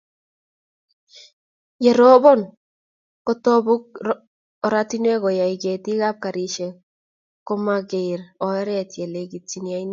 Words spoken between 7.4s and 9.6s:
komaker oret ye lekit